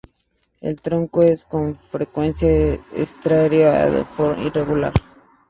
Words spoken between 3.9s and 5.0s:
o de forma irregular.